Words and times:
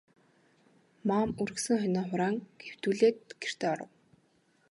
Маам 1.07 1.29
үргэсэн 1.41 1.77
хонио 1.81 2.03
хураан 2.09 2.35
хэвтүүлээд 2.65 3.19
гэртээ 3.41 3.69
оров. 3.73 3.89